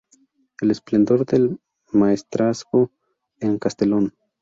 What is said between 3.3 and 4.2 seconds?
en Castellón.